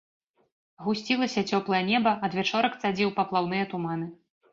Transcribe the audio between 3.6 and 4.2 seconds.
туманы.